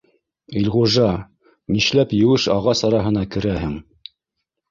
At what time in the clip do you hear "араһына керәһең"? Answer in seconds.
2.89-3.77